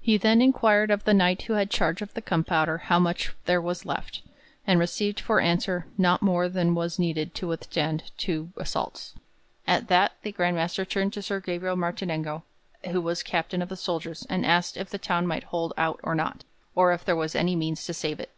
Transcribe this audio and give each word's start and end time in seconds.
He 0.00 0.16
then 0.18 0.42
inquired 0.42 0.90
of 0.90 1.04
the 1.04 1.14
Knight 1.14 1.42
who 1.42 1.52
had 1.52 1.70
charge 1.70 2.02
of 2.02 2.12
the 2.12 2.20
gunpowder 2.20 2.78
how 2.90 2.98
much 2.98 3.32
there 3.44 3.60
was 3.62 3.84
left, 3.84 4.22
and 4.66 4.80
received 4.80 5.20
for 5.20 5.38
answer 5.40 5.86
'not 5.96 6.20
more 6.20 6.48
than 6.48 6.74
was 6.74 6.98
needed 6.98 7.32
to 7.36 7.46
withstand 7.46 8.10
two 8.18 8.50
assaults.' 8.56 9.14
At 9.68 9.86
that 9.86 10.14
the 10.22 10.32
Grand 10.32 10.56
Master 10.56 10.84
turned 10.84 11.12
to 11.12 11.22
Sir 11.22 11.38
Gabriel 11.38 11.76
Martinengo, 11.76 12.42
who 12.90 13.00
was 13.00 13.22
Captain 13.22 13.62
of 13.62 13.68
the 13.68 13.76
soldiers, 13.76 14.26
and 14.28 14.44
asked 14.44 14.76
if 14.76 14.90
the 14.90 14.98
town 14.98 15.28
might 15.28 15.44
hold 15.44 15.72
out 15.78 16.00
or 16.02 16.16
not, 16.16 16.42
or 16.74 16.92
if 16.92 17.04
there 17.04 17.14
were 17.14 17.28
any 17.36 17.54
means 17.54 17.84
to 17.86 17.94
save 17.94 18.18
it. 18.18 18.30